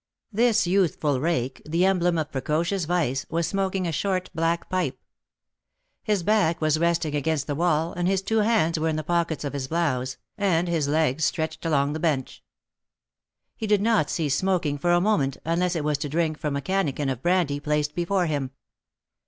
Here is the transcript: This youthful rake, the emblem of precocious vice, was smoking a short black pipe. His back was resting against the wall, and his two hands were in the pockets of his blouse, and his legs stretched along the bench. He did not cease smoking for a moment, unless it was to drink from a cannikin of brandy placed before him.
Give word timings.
This 0.33 0.65
youthful 0.65 1.19
rake, 1.19 1.61
the 1.63 1.85
emblem 1.85 2.17
of 2.17 2.31
precocious 2.31 2.85
vice, 2.85 3.23
was 3.29 3.45
smoking 3.45 3.85
a 3.85 3.91
short 3.91 4.31
black 4.33 4.67
pipe. 4.67 4.97
His 6.01 6.23
back 6.23 6.59
was 6.59 6.79
resting 6.79 7.13
against 7.15 7.45
the 7.45 7.53
wall, 7.53 7.93
and 7.93 8.07
his 8.07 8.23
two 8.23 8.39
hands 8.39 8.79
were 8.79 8.89
in 8.89 8.95
the 8.95 9.03
pockets 9.03 9.43
of 9.43 9.53
his 9.53 9.67
blouse, 9.67 10.17
and 10.39 10.67
his 10.67 10.87
legs 10.87 11.25
stretched 11.25 11.67
along 11.67 11.93
the 11.93 11.99
bench. 11.99 12.43
He 13.55 13.67
did 13.67 13.83
not 13.83 14.09
cease 14.09 14.35
smoking 14.35 14.79
for 14.79 14.91
a 14.91 14.99
moment, 14.99 15.37
unless 15.45 15.75
it 15.75 15.83
was 15.83 15.99
to 15.99 16.09
drink 16.09 16.39
from 16.39 16.55
a 16.55 16.61
cannikin 16.61 17.07
of 17.07 17.21
brandy 17.21 17.59
placed 17.59 17.93
before 17.93 18.25
him. 18.25 18.49